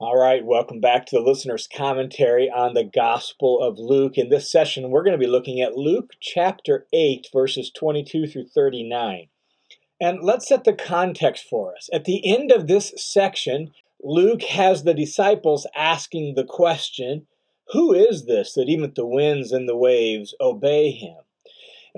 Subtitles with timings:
[0.00, 4.16] All right, welcome back to the listener's commentary on the Gospel of Luke.
[4.16, 8.46] In this session, we're going to be looking at Luke chapter 8, verses 22 through
[8.46, 9.26] 39.
[10.00, 11.90] And let's set the context for us.
[11.92, 17.26] At the end of this section, Luke has the disciples asking the question
[17.72, 21.16] Who is this that even the winds and the waves obey him?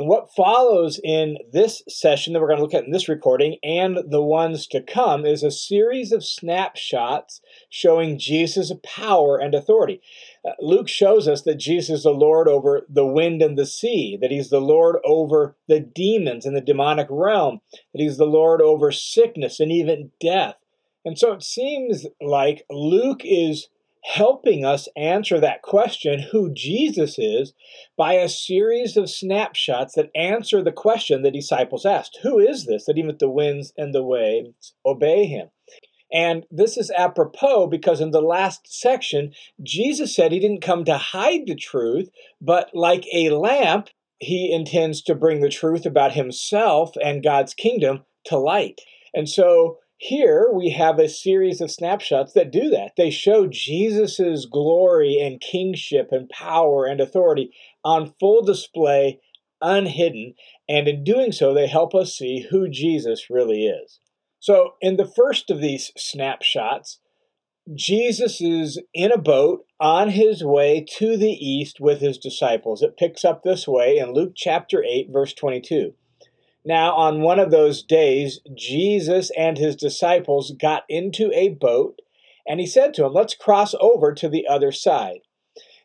[0.01, 3.59] And what follows in this session that we're going to look at in this recording
[3.63, 10.01] and the ones to come is a series of snapshots showing Jesus' power and authority.
[10.43, 14.17] Uh, Luke shows us that Jesus is the Lord over the wind and the sea,
[14.23, 17.61] that he's the Lord over the demons and the demonic realm,
[17.93, 20.55] that he's the Lord over sickness and even death.
[21.05, 23.69] And so it seems like Luke is
[24.03, 27.53] helping us answer that question, who Jesus is,
[27.97, 32.87] by a series of snapshots that answer the question the disciples asked Who is this
[32.87, 35.49] that even the winds and the waves obey him?
[36.13, 39.33] And this is apropos because in the last section,
[39.63, 45.03] Jesus said he didn't come to hide the truth, but like a lamp, he intends
[45.03, 48.81] to bring the truth about himself and God's kingdom to light.
[49.15, 52.93] And so here we have a series of snapshots that do that.
[52.97, 57.53] They show Jesus' glory and kingship and power and authority
[57.85, 59.21] on full display,
[59.61, 64.01] unhidden, and in doing so, they help us see who Jesus really is.
[64.39, 67.01] So, in the first of these snapshots,
[67.75, 72.81] Jesus is in a boat on his way to the east with his disciples.
[72.81, 75.93] It picks up this way in Luke chapter 8, verse 22.
[76.65, 82.01] Now, on one of those days, Jesus and his disciples got into a boat,
[82.47, 85.21] and he said to them, Let's cross over to the other side.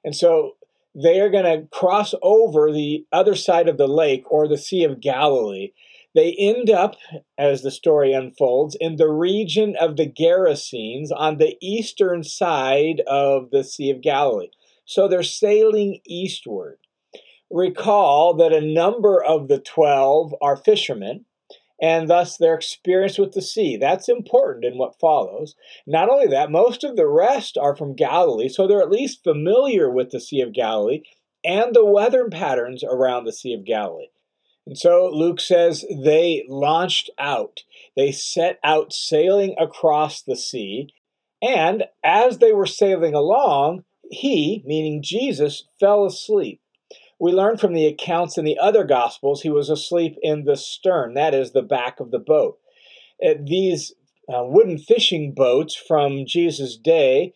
[0.03, 0.55] And so
[0.93, 4.83] they are going to cross over the other side of the lake or the Sea
[4.83, 5.71] of Galilee.
[6.13, 6.95] They end up,
[7.37, 13.51] as the story unfolds, in the region of the Gerasenes on the eastern side of
[13.51, 14.49] the Sea of Galilee.
[14.85, 16.77] So they're sailing eastward
[17.49, 21.25] recall that a number of the 12 are fishermen
[21.81, 23.77] and thus their experience with the sea.
[23.77, 25.55] That's important in what follows.
[25.85, 29.89] Not only that, most of the rest are from Galilee, so they're at least familiar
[29.89, 31.03] with the Sea of Galilee
[31.43, 34.07] and the weather patterns around the Sea of Galilee.
[34.65, 37.61] And so Luke says they launched out.
[37.95, 40.89] They set out sailing across the sea,
[41.41, 46.59] and as they were sailing along, he, meaning Jesus, fell asleep.
[47.19, 51.13] We learn from the accounts in the other Gospels he was asleep in the stern,
[51.13, 52.57] that is, the back of the boat.
[53.25, 53.93] Uh, these
[54.27, 57.33] uh, wooden fishing boats from Jesus' day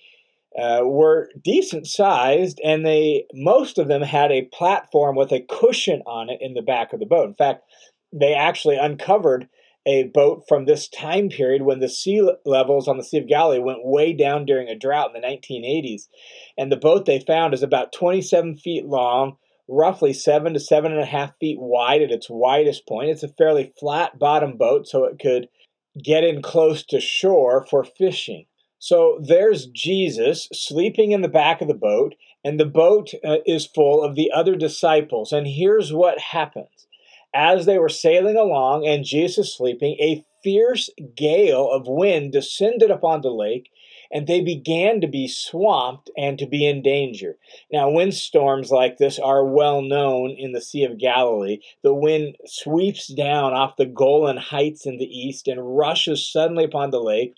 [0.58, 6.02] uh, were decent sized, and they most of them had a platform with a cushion
[6.06, 7.28] on it in the back of the boat.
[7.28, 7.64] In fact,
[8.12, 9.48] they actually uncovered
[9.86, 13.60] a boat from this time period when the sea levels on the Sea of Galilee
[13.60, 16.08] went way down during a drought in the 1980s.
[16.58, 19.38] And the boat they found is about 27 feet long,
[19.70, 23.10] roughly seven to seven and a half feet wide at its widest point.
[23.10, 25.48] It's a fairly flat bottom boat, so it could
[26.04, 28.46] get in close to shore for fishing.
[28.80, 33.68] So there's Jesus sleeping in the back of the boat, and the boat uh, is
[33.68, 35.32] full of the other disciples.
[35.32, 36.88] And here's what happens
[37.34, 43.22] as they were sailing along and Jesus sleeping, a fierce gale of wind descended upon
[43.22, 43.70] the lake
[44.12, 47.38] and they began to be swamped and to be in danger.
[47.72, 51.60] Now, windstorms like this are well known in the Sea of Galilee.
[51.84, 56.92] The wind sweeps down off the Golan Heights in the east and rushes suddenly upon
[56.92, 57.36] the lake,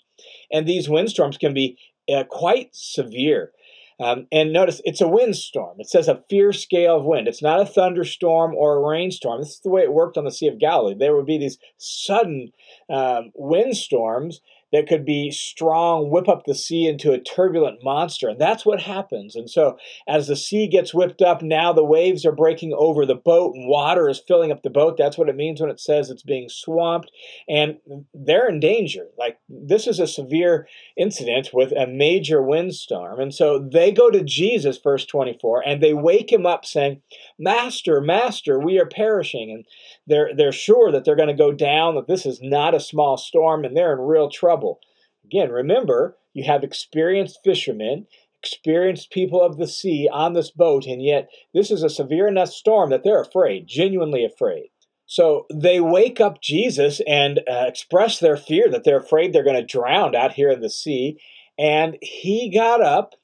[0.50, 1.78] and these windstorms can be
[2.12, 3.52] uh, quite severe.
[4.00, 5.76] Um, and notice it's a windstorm.
[5.78, 7.28] It says a fierce gale of wind.
[7.28, 9.40] It's not a thunderstorm or a rainstorm.
[9.40, 10.94] This is the way it worked on the Sea of Galilee.
[10.98, 12.52] There would be these sudden
[12.90, 14.40] um, windstorms
[14.72, 18.28] that could be strong, whip up the sea into a turbulent monster.
[18.28, 19.36] And that's what happens.
[19.36, 19.76] And so,
[20.08, 23.68] as the sea gets whipped up, now the waves are breaking over the boat and
[23.68, 24.96] water is filling up the boat.
[24.96, 27.10] That's what it means when it says it's being swamped.
[27.48, 27.78] And
[28.14, 29.08] they're in danger.
[29.18, 30.66] Like, this is a severe
[30.96, 33.20] incident with a major windstorm.
[33.20, 37.02] And so, they go to Jesus, verse 24, and they wake him up saying,
[37.38, 39.50] Master, Master, we are perishing.
[39.50, 39.66] And
[40.06, 43.18] they're, they're sure that they're going to go down, that this is not a small
[43.18, 44.80] storm, and they're in real trouble trouble.
[45.24, 48.06] Again, remember, you have experienced fishermen,
[48.42, 52.50] experienced people of the sea on this boat, and yet this is a severe enough
[52.50, 54.70] storm that they're afraid, genuinely afraid.
[55.06, 59.60] So they wake up Jesus and uh, express their fear that they're afraid they're going
[59.60, 61.18] to drown out here in the sea.
[61.58, 63.14] And he got up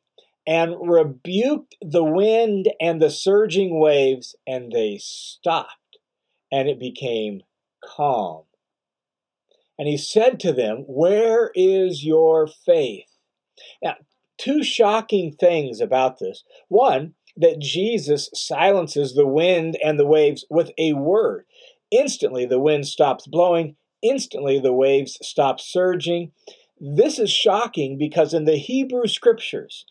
[0.47, 5.99] and rebuked the wind and the surging waves, and they stopped,
[6.53, 7.41] and it became
[7.83, 8.43] calm.
[9.79, 13.07] And he said to them, Where is your faith?
[13.83, 13.95] Now,
[14.39, 16.45] two shocking things about this.
[16.69, 21.45] One, that Jesus silences the wind and the waves with a word.
[21.91, 23.77] Instantly, the wind stops blowing.
[24.03, 26.33] Instantly, the waves stop surging.
[26.81, 29.85] This is shocking because in the Hebrew scriptures,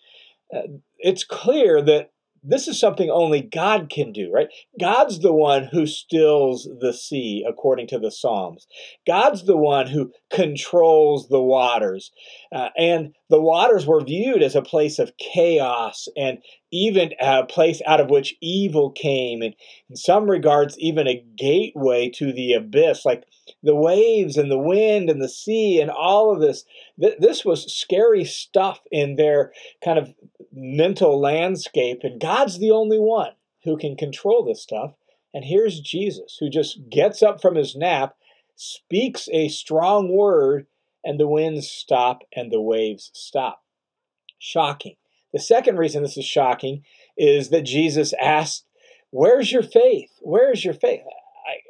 [0.53, 0.61] uh,
[0.99, 2.11] it's clear that
[2.43, 4.47] this is something only God can do, right?
[4.79, 8.67] God's the one who stills the sea, according to the Psalms.
[9.05, 12.11] God's the one who controls the waters.
[12.53, 16.39] Uh, and the waters were viewed as a place of chaos and
[16.71, 19.55] even a place out of which evil came, and
[19.89, 23.05] in some regards, even a gateway to the abyss.
[23.05, 23.23] Like
[23.63, 26.63] the waves and the wind and the sea and all of this.
[26.99, 29.53] Th- this was scary stuff in their
[29.83, 30.13] kind of
[30.51, 33.31] mental landscape, and God's the only one
[33.63, 34.93] who can control this stuff.
[35.33, 38.15] And here's Jesus, who just gets up from his nap,
[38.55, 40.65] speaks a strong word,
[41.07, 43.63] and the winds stop and the waves stop.
[44.37, 44.95] Shocking.
[45.33, 46.83] The second reason this is shocking
[47.17, 48.65] is that Jesus asked,
[49.09, 50.11] Where's your faith?
[50.21, 51.01] Where's your faith?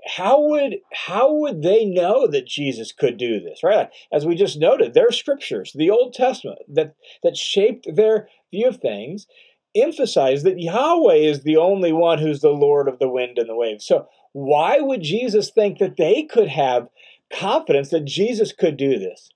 [0.08, 3.64] how would how would they know that Jesus could do this?
[3.64, 8.68] Right, as we just noted, their scriptures, the Old Testament that that shaped their view
[8.68, 9.28] of things,
[9.76, 13.56] emphasize that Yahweh is the only one who's the Lord of the wind and the
[13.56, 13.86] waves.
[13.86, 16.88] So why would Jesus think that they could have
[17.34, 19.30] confidence that Jesus could do this?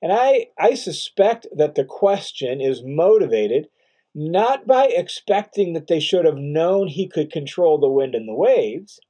[0.00, 3.68] And I I suspect that the question is motivated
[4.14, 8.34] not by expecting that they should have known he could control the wind and the
[8.34, 9.00] waves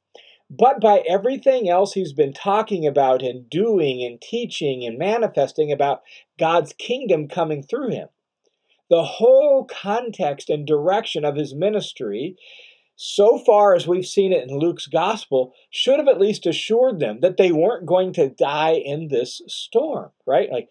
[0.51, 6.03] but by everything else he's been talking about and doing and teaching and manifesting about
[6.39, 8.09] God's kingdom coming through him.
[8.89, 12.37] The whole context and direction of his ministry,
[13.01, 17.21] so far as we've seen it in Luke's gospel, should have at least assured them
[17.21, 20.51] that they weren't going to die in this storm, right?
[20.51, 20.69] Like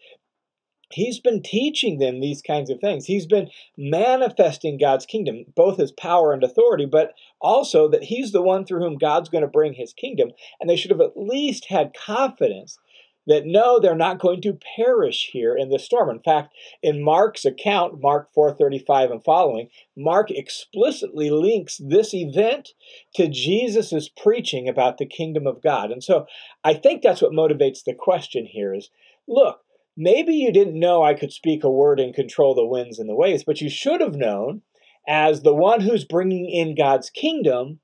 [0.91, 3.05] He's been teaching them these kinds of things.
[3.05, 8.41] He's been manifesting God's kingdom, both his power and authority, but also that he's the
[8.41, 10.31] one through whom God's going to bring his kingdom.
[10.61, 12.79] And they should have at least had confidence
[13.27, 16.09] that no, they're not going to perish here in the storm.
[16.09, 22.73] In fact, in Mark's account, Mark 4:35 and following, Mark explicitly links this event
[23.15, 25.91] to Jesus' preaching about the kingdom of God.
[25.91, 26.25] And so
[26.63, 28.89] I think that's what motivates the question here is
[29.27, 29.61] look,
[29.99, 33.15] Maybe you didn't know I could speak a word and control the winds and the
[33.15, 34.61] waves, but you should have known,
[35.07, 37.79] as the one who's bringing in God's kingdom,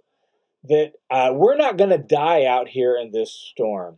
[0.63, 3.98] that uh, we're not going to die out here in this storm.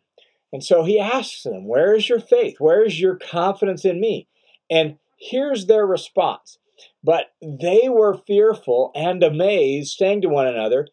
[0.55, 2.61] And so he asks them, Where is your faith?
[2.61, 4.29] Where is your confidence in me?
[4.69, 6.59] And here's their response.
[7.03, 10.87] But they were fearful and amazed, saying to one another,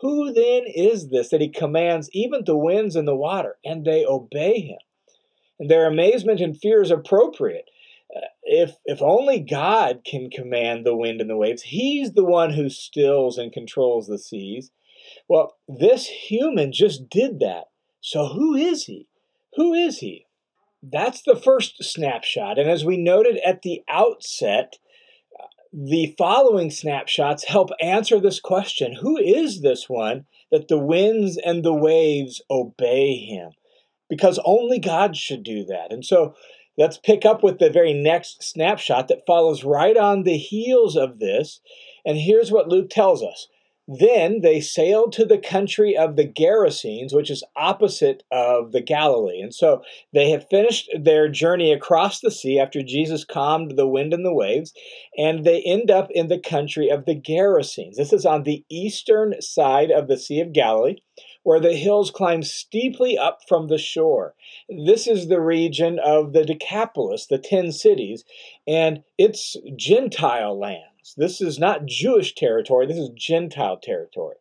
[0.00, 4.04] Who then is this that he commands even the winds and the water, and they
[4.04, 4.80] obey him?
[5.60, 7.70] And their amazement and fear is appropriate.
[8.16, 12.54] Uh, if, if only God can command the wind and the waves, He's the one
[12.54, 14.72] who stills and controls the seas.
[15.28, 17.66] Well, this human just did that.
[18.04, 19.08] So who is He?
[19.54, 20.26] Who is He?
[20.82, 22.58] That's the first snapshot.
[22.58, 24.74] And as we noted at the outset,
[25.72, 31.64] the following snapshots help answer this question Who is this one that the winds and
[31.64, 33.52] the waves obey him?
[34.08, 35.92] because only God should do that.
[35.92, 36.34] And so
[36.76, 41.18] let's pick up with the very next snapshot that follows right on the heels of
[41.18, 41.60] this.
[42.04, 43.48] And here's what Luke tells us.
[43.86, 49.40] Then they sailed to the country of the Gerasenes, which is opposite of the Galilee.
[49.40, 54.14] And so they had finished their journey across the sea after Jesus calmed the wind
[54.14, 54.72] and the waves,
[55.18, 57.96] and they end up in the country of the Gerasenes.
[57.96, 60.96] This is on the eastern side of the Sea of Galilee
[61.44, 64.34] where the hills climb steeply up from the shore.
[64.68, 68.24] This is the region of the Decapolis, the ten cities,
[68.66, 70.58] and it's Gentile
[71.16, 74.36] This is not Jewish territory, this is Gentile territory.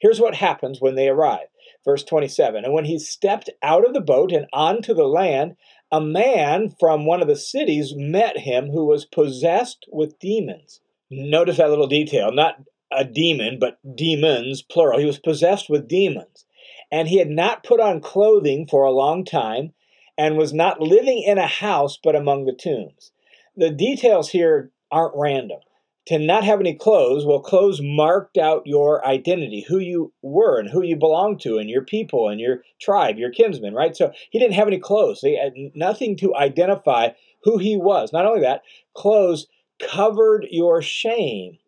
[0.00, 1.48] Here's what happens when they arrive.
[1.84, 5.56] Verse 27 And when he stepped out of the boat and onto the land,
[5.90, 10.80] a man from one of the cities met him who was possessed with demons.
[11.10, 12.32] Notice that little detail.
[12.32, 14.98] Not a demon, but demons, plural.
[14.98, 16.44] He was possessed with demons.
[16.90, 19.72] And he had not put on clothing for a long time
[20.18, 23.10] and was not living in a house but among the tombs.
[23.56, 25.60] The details here aren't random.
[26.08, 30.68] To not have any clothes, well, clothes marked out your identity, who you were and
[30.68, 33.96] who you belonged to, and your people and your tribe, your kinsmen, right?
[33.96, 35.20] So he didn't have any clothes.
[35.22, 37.10] He had nothing to identify
[37.44, 38.12] who he was.
[38.12, 38.62] Not only that,
[38.94, 39.46] clothes
[39.80, 41.58] covered your shame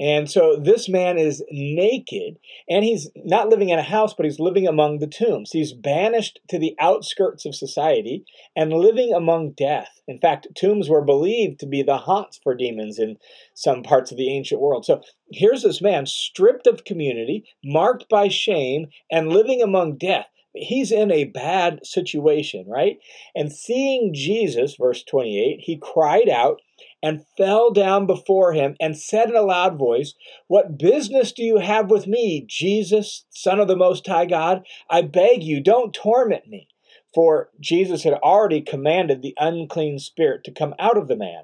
[0.00, 4.40] And so this man is naked, and he's not living in a house, but he's
[4.40, 5.50] living among the tombs.
[5.52, 8.24] He's banished to the outskirts of society
[8.56, 10.00] and living among death.
[10.08, 13.18] In fact, tombs were believed to be the haunts for demons in
[13.54, 14.84] some parts of the ancient world.
[14.84, 20.92] So here's this man stripped of community, marked by shame, and living among death he's
[20.92, 22.98] in a bad situation, right?
[23.34, 26.60] And seeing Jesus, verse 28, he cried out
[27.02, 30.14] and fell down before him and said in a loud voice,
[30.46, 34.64] What business do you have with me, Jesus, Son of the Most High God?
[34.88, 36.68] I beg you, don't torment me.
[37.14, 41.42] For Jesus had already commanded the unclean spirit to come out of the man.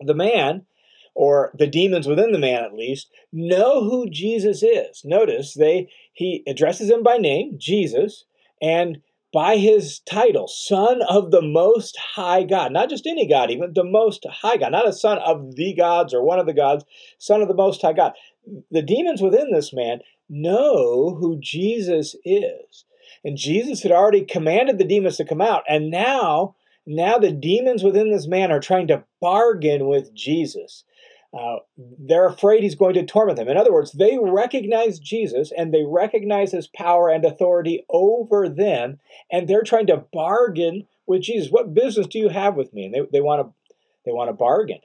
[0.00, 0.66] The man,
[1.14, 5.02] or the demons within the man at least, know who Jesus is.
[5.04, 8.24] Notice they he addresses him by name, Jesus,
[8.62, 8.98] and
[9.32, 12.72] by his title, Son of the Most High God.
[12.72, 14.72] Not just any God, even the Most High God.
[14.72, 16.84] Not a son of the gods or one of the gods,
[17.18, 18.12] Son of the Most High God.
[18.70, 22.84] The demons within this man know who Jesus is.
[23.24, 25.62] And Jesus had already commanded the demons to come out.
[25.68, 26.54] And now,
[26.86, 30.84] now the demons within this man are trying to bargain with Jesus.
[31.36, 33.48] Uh, they're afraid he's going to torment them.
[33.48, 38.98] In other words, they recognize Jesus and they recognize his power and authority over them,
[39.30, 41.50] and they're trying to bargain with Jesus.
[41.50, 42.86] What business do you have with me?
[42.86, 43.74] And they, they want to
[44.06, 44.78] they want to bargain.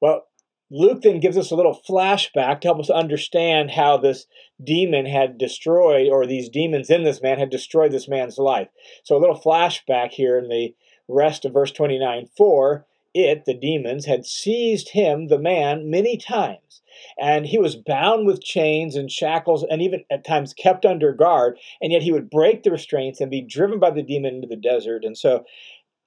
[0.00, 0.26] Well,
[0.70, 4.26] Luke then gives us a little flashback to help us understand how this
[4.62, 8.68] demon had destroyed, or these demons in this man had destroyed this man's life.
[9.04, 10.74] So a little flashback here in the
[11.08, 12.28] rest of verse 29.
[12.36, 12.84] For
[13.14, 16.82] it, the demons, had seized him, the man, many times.
[17.20, 21.58] And he was bound with chains and shackles and even at times kept under guard.
[21.80, 24.56] And yet he would break the restraints and be driven by the demon into the
[24.56, 25.04] desert.
[25.04, 25.44] And so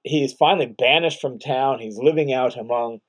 [0.02, 1.78] he's finally banished from town.
[1.80, 3.00] He's living out among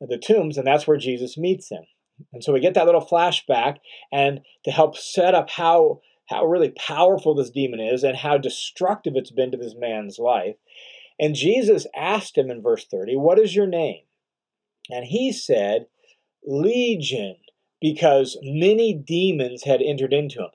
[0.00, 1.84] the tombs, and that's where Jesus meets him.
[2.32, 3.76] And so we get that little flashback
[4.12, 9.14] and to help set up how how really powerful this demon is and how destructive
[9.16, 10.54] it's been to this man's life.
[11.22, 14.02] And Jesus asked him in verse 30, What is your name?
[14.90, 15.86] And he said,
[16.44, 17.36] Legion,
[17.80, 20.48] because many demons had entered into him.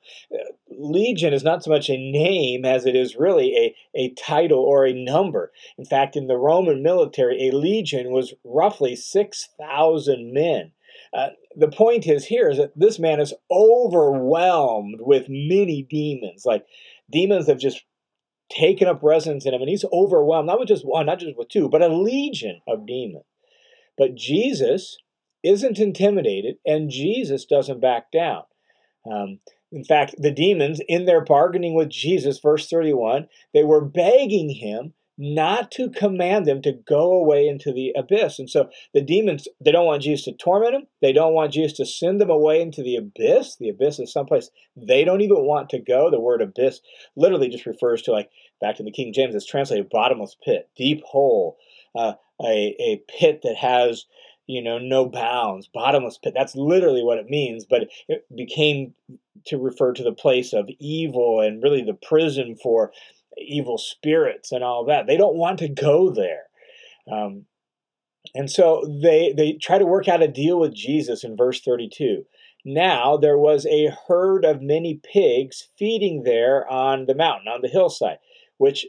[0.69, 4.85] Legion is not so much a name as it is really a, a title or
[4.85, 5.53] a number.
[5.77, 10.73] In fact, in the Roman military, a legion was roughly 6,000 men.
[11.13, 16.45] Uh, the point is here is that this man is overwhelmed with many demons.
[16.45, 16.65] Like
[17.09, 17.85] demons have just
[18.49, 21.49] taken up residence in him, and he's overwhelmed, not with just one, not just with
[21.49, 23.25] two, but a legion of demons.
[23.97, 24.97] But Jesus
[25.43, 28.43] isn't intimidated, and Jesus doesn't back down.
[29.09, 29.39] Um,
[29.71, 34.93] in fact, the demons, in their bargaining with Jesus, verse 31, they were begging him
[35.17, 38.39] not to command them to go away into the abyss.
[38.39, 40.87] And so the demons, they don't want Jesus to torment them.
[41.01, 43.55] They don't want Jesus to send them away into the abyss.
[43.59, 46.11] The abyss is someplace they don't even want to go.
[46.11, 46.81] The word abyss
[47.15, 48.29] literally just refers to, like,
[48.61, 51.57] back to the King James, it's translated bottomless pit, deep hole,
[51.95, 54.05] uh, a, a pit that has
[54.47, 56.33] you know, no bounds, bottomless pit.
[56.35, 58.93] That's literally what it means, but it became
[59.45, 62.91] to refer to the place of evil and really the prison for
[63.39, 65.07] evil spirits and all that.
[65.07, 66.43] They don't want to go there.
[67.11, 67.45] Um,
[68.35, 72.25] and so they, they try to work out a deal with Jesus in verse 32.
[72.65, 77.69] Now there was a herd of many pigs feeding there on the mountain, on the
[77.69, 78.17] hillside,
[78.57, 78.85] which,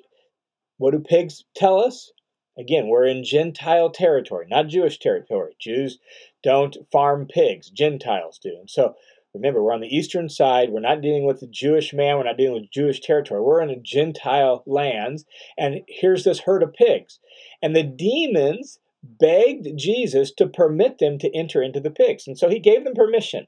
[0.79, 2.11] what do pigs tell us?
[2.59, 5.55] Again, we're in Gentile territory, not Jewish territory.
[5.61, 5.99] Jews
[6.43, 8.57] don't farm pigs, Gentiles do.
[8.59, 8.95] And so
[9.39, 10.71] Remember, we're on the eastern side.
[10.71, 12.17] We're not dealing with the Jewish man.
[12.17, 13.41] We're not dealing with Jewish territory.
[13.41, 15.25] We're in a Gentile lands.
[15.57, 17.21] And here's this herd of pigs.
[17.63, 22.27] And the demons begged Jesus to permit them to enter into the pigs.
[22.27, 23.47] And so he gave them permission.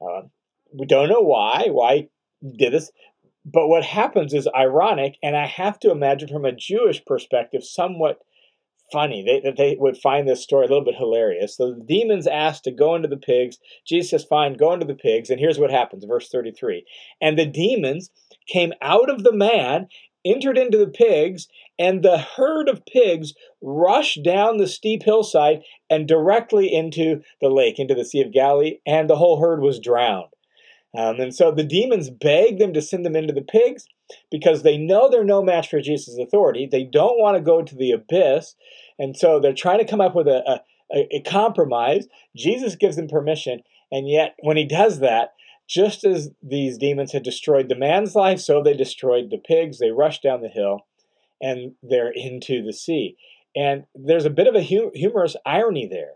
[0.00, 0.22] Uh,
[0.72, 2.08] we don't know why, why
[2.56, 2.90] did this.
[3.44, 8.20] But what happens is ironic, and I have to imagine from a Jewish perspective, somewhat
[8.94, 9.24] funny.
[9.24, 11.56] They, they would find this story a little bit hilarious.
[11.56, 13.58] So the demons asked to go into the pigs.
[13.84, 15.30] Jesus says, Fine, go into the pigs.
[15.30, 16.86] And here's what happens, verse 33.
[17.20, 18.10] And the demons
[18.46, 19.88] came out of the man,
[20.24, 26.06] entered into the pigs, and the herd of pigs rushed down the steep hillside and
[26.06, 30.28] directly into the lake, into the Sea of Galilee, and the whole herd was drowned.
[30.96, 33.86] Um, and so the demons begged them to send them into the pigs
[34.30, 36.68] because they know they're no match for Jesus' authority.
[36.70, 38.54] They don't want to go to the abyss.
[38.98, 40.60] And so they're trying to come up with a,
[40.92, 42.06] a, a compromise.
[42.36, 43.60] Jesus gives them permission.
[43.90, 45.34] And yet, when he does that,
[45.68, 49.78] just as these demons had destroyed the man's life, so they destroyed the pigs.
[49.78, 50.80] They rush down the hill
[51.40, 53.16] and they're into the sea.
[53.56, 56.14] And there's a bit of a humorous irony there.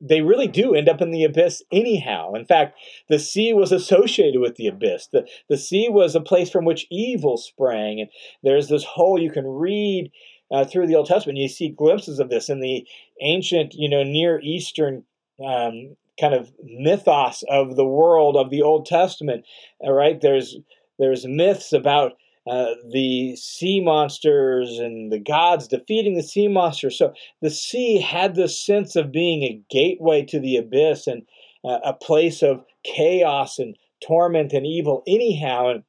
[0.00, 2.34] They really do end up in the abyss anyhow.
[2.34, 2.78] In fact,
[3.08, 5.08] the sea was associated with the abyss.
[5.08, 8.00] The, the sea was a place from which evil sprang.
[8.00, 8.10] And
[8.42, 10.12] there's this whole, you can read
[10.50, 12.86] uh, through the Old Testament, you see glimpses of this in the
[13.20, 15.04] ancient, you know, Near Eastern
[15.44, 19.44] um, kind of mythos of the world of the Old Testament.
[19.80, 20.56] All right, there's
[20.98, 22.14] there's myths about
[22.48, 26.96] uh, the sea monsters and the gods defeating the sea monsters.
[26.96, 27.12] So
[27.42, 31.22] the sea had this sense of being a gateway to the abyss and
[31.64, 35.68] uh, a place of chaos and torment and evil, anyhow.
[35.68, 35.82] And,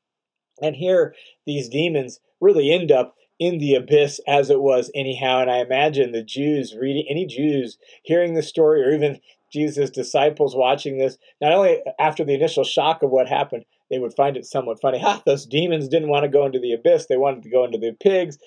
[0.62, 5.42] and here, these demons really end up in the abyss as it was, anyhow.
[5.42, 9.20] And I imagine the Jews reading, any Jews hearing the story, or even
[9.52, 14.14] Jesus' disciples watching this, not only after the initial shock of what happened, they would
[14.14, 15.00] find it somewhat funny.
[15.00, 17.08] Ha, those demons didn't want to go into the abyss.
[17.08, 18.38] They wanted to go into the pigs.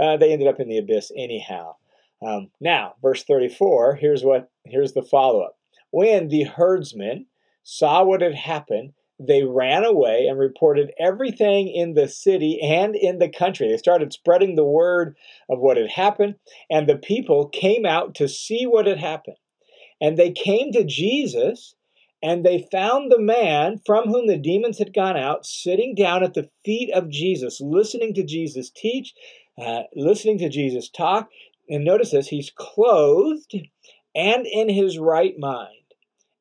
[0.00, 1.76] Uh, they ended up in the abyss anyhow.
[2.24, 5.56] Um, now, verse 34, here's what here's the follow-up.
[5.90, 7.26] When the herdsmen
[7.62, 13.18] saw what had happened, they ran away and reported everything in the city and in
[13.18, 13.68] the country.
[13.68, 15.16] They started spreading the word
[15.50, 16.36] of what had happened,
[16.70, 19.36] and the people came out to see what had happened.
[20.00, 21.74] And they came to Jesus
[22.22, 26.34] and they found the man from whom the demons had gone out sitting down at
[26.34, 29.14] the feet of Jesus, listening to Jesus teach,
[29.58, 31.30] uh, listening to Jesus talk.
[31.68, 33.54] And notice this he's clothed
[34.14, 35.74] and in his right mind.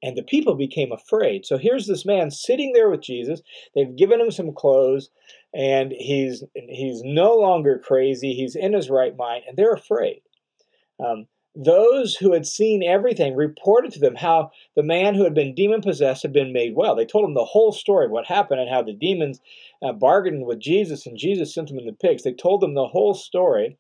[0.02, 1.46] And the people became afraid.
[1.46, 3.42] So here's this man sitting there with Jesus.
[3.76, 5.10] They've given him some clothes,
[5.54, 8.34] and he's he's no longer crazy.
[8.34, 10.22] He's in his right mind, and they're afraid.
[11.06, 11.28] Um,
[11.62, 15.82] those who had seen everything reported to them how the man who had been demon
[15.82, 16.96] possessed had been made well.
[16.96, 19.42] They told him the whole story of what happened and how the demons
[19.84, 22.24] uh, bargained with Jesus and Jesus sent them in the pigs.
[22.24, 23.78] They told them the whole story.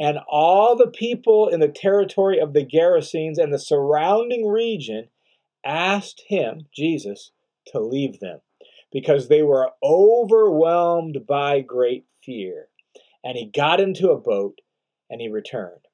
[0.00, 5.08] And all the people in the territory of the Gerasenes and the surrounding region
[5.64, 7.30] asked him, Jesus,
[7.66, 8.40] to leave them
[8.90, 12.66] because they were overwhelmed by great fear.
[13.22, 14.60] And he got into a boat
[15.08, 15.86] and he returned.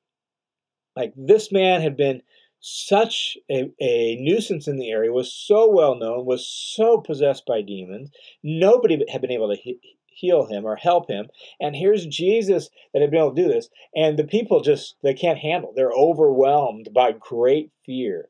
[0.97, 2.23] Like this man had been
[2.61, 7.63] such a, a, nuisance in the area, was so well known, was so possessed by
[7.63, 8.11] demons.
[8.43, 11.29] Nobody had been able to he- heal him or help him.
[11.61, 13.69] And here's Jesus that had been able to do this.
[13.95, 15.73] And the people just, they can't handle.
[15.77, 18.29] They're overwhelmed by great fear.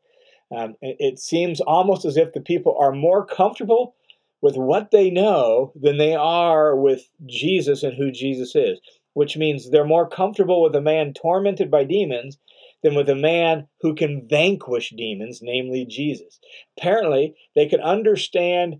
[0.55, 3.95] Um, it, it seems almost as if the people are more comfortable
[4.43, 8.81] with what they know than they are with Jesus and who Jesus is,
[9.15, 12.39] which means they're more comfortable with a man tormented by demons
[12.87, 16.39] than with a man who can vanquish demons, namely Jesus.
[16.79, 18.77] Apparently, they can understand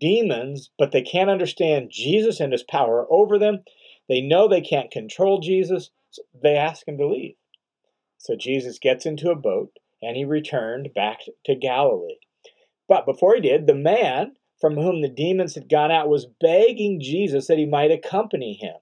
[0.00, 3.58] demons, but they can't understand Jesus and his power over them.
[4.08, 7.34] They know they can't control Jesus, so they ask him to leave.
[8.16, 12.16] So Jesus gets into a boat and he returned back to Galilee.
[12.88, 17.02] But before he did, the man from whom the demons had gone out was begging
[17.02, 18.76] Jesus that he might accompany him.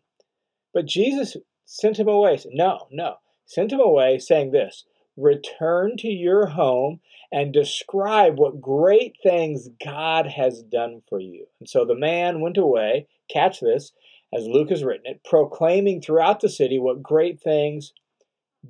[0.73, 2.37] But Jesus sent him away.
[2.37, 3.17] Said, no, no
[3.51, 4.85] sent him away, saying this
[5.17, 7.01] Return to your home
[7.33, 11.47] and describe what great things God has done for you.
[11.59, 13.93] And so the man went away, catch this,
[14.33, 17.93] as Luke has written it, proclaiming throughout the city what great things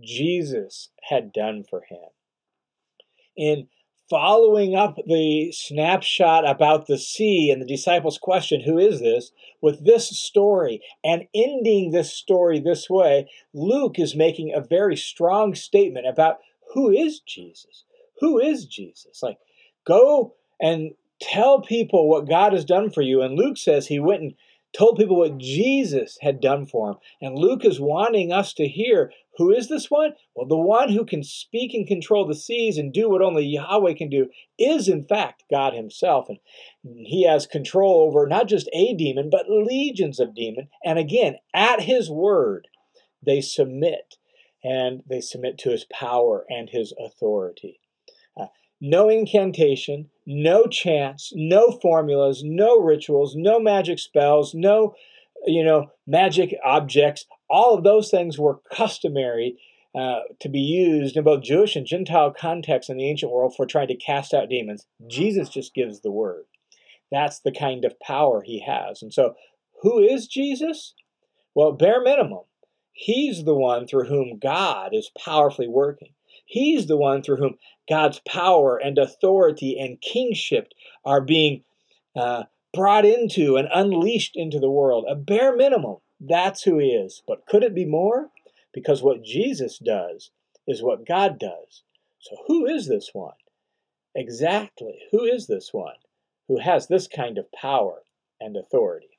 [0.00, 2.08] Jesus had done for him.
[3.36, 3.68] In
[4.10, 9.30] following up the snapshot about the sea and the disciples' question, Who is this?
[9.60, 15.54] with this story and ending this story this way, Luke is making a very strong
[15.54, 16.38] statement about
[16.74, 17.84] who is Jesus?
[18.20, 19.22] Who is Jesus?
[19.22, 19.38] Like,
[19.84, 23.22] go and tell people what God has done for you.
[23.22, 24.34] And Luke says he went and
[24.76, 26.96] told people what Jesus had done for him.
[27.20, 30.12] And Luke is wanting us to hear who is this one?
[30.34, 33.94] Well, the one who can speak and control the seas and do what only Yahweh
[33.94, 34.28] can do
[34.58, 36.28] is, in fact, God Himself.
[36.28, 36.38] And
[36.84, 40.68] He has control over not just a demon, but legions of demons.
[40.84, 42.68] And again, at His word,
[43.24, 44.16] they submit.
[44.62, 47.80] And they submit to His power and His authority.
[48.38, 54.94] Uh, no incantation, no chants, no formulas, no rituals, no magic spells, no
[55.46, 59.58] you know magic objects all of those things were customary
[59.98, 63.66] uh, to be used in both Jewish and Gentile contexts in the ancient world for
[63.66, 64.86] trying to cast out demons.
[65.08, 66.44] Jesus just gives the word.
[67.10, 69.02] That's the kind of power he has.
[69.02, 69.34] And so,
[69.82, 70.94] who is Jesus?
[71.56, 72.44] Well, bare minimum,
[72.92, 76.12] he's the one through whom God is powerfully working.
[76.50, 77.58] He's the one through whom
[77.88, 80.72] God's power and authority and kingship
[81.04, 81.62] are being
[82.16, 82.42] uh,
[82.74, 85.04] brought into and unleashed into the world.
[85.08, 87.22] A bare minimum, that's who he is.
[87.24, 88.30] But could it be more?
[88.74, 90.32] Because what Jesus does
[90.66, 91.84] is what God does.
[92.18, 93.34] So, who is this one?
[94.16, 95.94] Exactly, who is this one
[96.48, 98.02] who has this kind of power
[98.40, 99.09] and authority?